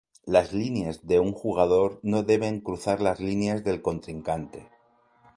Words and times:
Las 0.25 0.51
líneas 0.51 1.05
de 1.05 1.19
un 1.19 1.31
jugador 1.31 1.99
no 2.01 2.23
deben 2.23 2.61
cruzar 2.61 3.01
las 3.01 3.19
líneas 3.19 3.63
del 3.63 3.83
contrincante. 3.83 4.67